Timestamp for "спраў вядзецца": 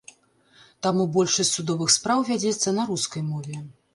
1.97-2.75